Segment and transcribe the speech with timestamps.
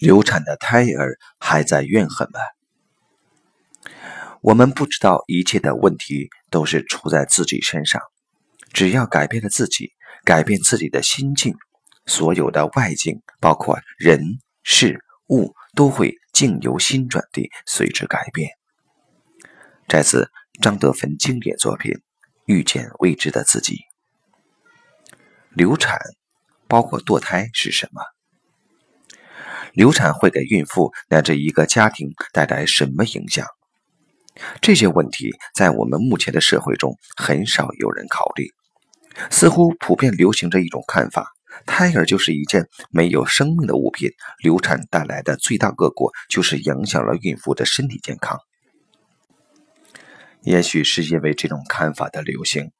[0.00, 2.40] 流产的胎儿还在怨恨吗？
[4.40, 8.00] 我们不知道一切的问题都是出在自己身上，
[8.72, 9.92] 只要改变了自己，
[10.24, 11.54] 改变自己的心境，
[12.06, 18.48] 所有的外境，包括人事物，都会境由心转地随之改变。
[19.86, 20.30] 摘自
[20.62, 21.92] 张德芬经典作品
[22.46, 23.74] 《遇见未知的自己》。
[25.50, 25.98] 流产，
[26.66, 28.00] 包括堕胎是什么？
[29.72, 33.46] 流产会给孕妇乃至一个家庭带来什么影响？
[34.60, 38.50] 这些问题在我们目前的社会中很少有人考虑。
[39.30, 41.26] 似乎普遍流行着一种看法：
[41.66, 44.08] 胎儿就是一件没有生命的物品，
[44.42, 48.38] 流产带来的最大恶果就是影响了孕妇的身体健康。
[50.42, 52.70] 也许是因为这种看法的流行，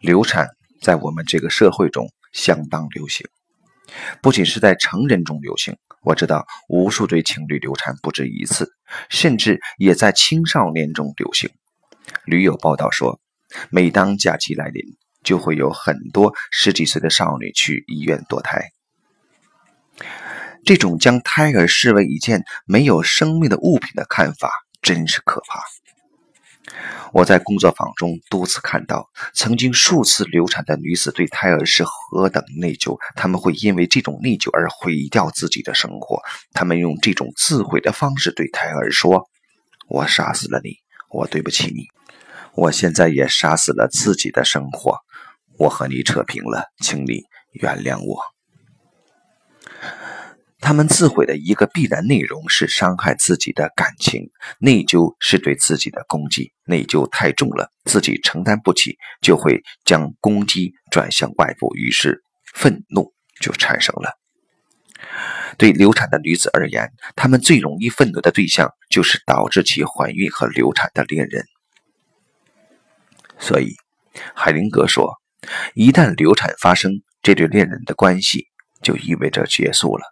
[0.00, 0.50] 流产
[0.82, 3.26] 在我们这个社会中相当流行。
[4.20, 8.72] 不仅是在成人中流行，我知道无数对情侣流产不止一次，
[9.08, 11.50] 甚至也在青少年中流行。
[12.24, 13.20] 驴友报道说，
[13.70, 14.82] 每当假期来临，
[15.22, 18.70] 就会有很多十几岁的少女去医院堕胎。
[20.64, 24.50] 这种将胎儿视为一件没有生命的物品的看法，
[24.82, 25.60] 真是可怕。
[27.12, 36.20] 我在工作坊中多次看到，曾经数次流产的女子对胎儿是何等内疚，他们会因为这种内疚而毁掉自己的生活。
[36.52, 39.28] 他们用这种自毁的方式对胎儿说
[39.88, 40.76] ：“我杀死了你，
[41.10, 41.86] 我对不起你，
[42.54, 44.98] 我现在也杀死了自己的生活，
[45.58, 48.20] 我和你扯平了，请你原谅我。”
[50.60, 62.22] 他们自毁的一个必然内容是伤害自己的感情，内疚是对自己的攻击，内疚太重了，自己承担不起，就会将攻击转向外部，于是
[62.54, 64.18] 愤怒就产生了。
[65.56, 71.44] 对流产的女子而言，她们最容易愤怒的对象就是导致其怀孕和流产的恋人。
[73.38, 73.76] 所以，
[74.34, 75.14] 海灵格说，
[75.74, 78.48] 一旦流产发生，这对恋人的关系
[78.82, 80.02] 就意味着结束了。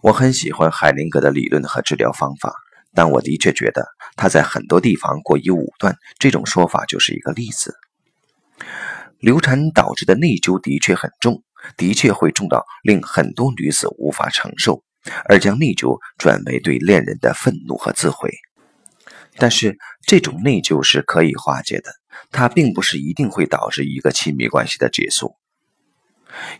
[0.00, 2.54] 我很喜欢海灵格的理论和治疗方法，
[2.94, 3.84] 但我的确觉得
[4.16, 5.96] 他在很多地方过于武断。
[6.18, 7.74] 这种说法就是一个例子。
[9.18, 11.42] 流产导致的内疚的确很重，
[11.76, 14.84] 的确会重到令很多女子无法承受，
[15.28, 18.30] 而将内疚转为对恋人的愤怒和自毁。
[19.36, 19.76] 但是
[20.06, 21.90] 这种内疚是可以化解的，
[22.30, 25.34] 它并不是一定会导致一个亲密关系的结束。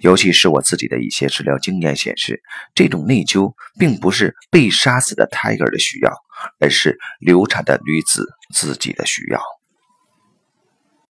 [0.00, 2.40] 尤其是我自己的一些治疗经验显示，
[2.74, 6.12] 这种内疚并不是被杀死的胎儿的需要，
[6.60, 9.57] 而是流产的女子自己的需要。